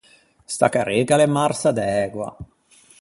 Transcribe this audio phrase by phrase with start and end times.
[0.53, 2.29] Sta carrega a l’é marsa d’ægua.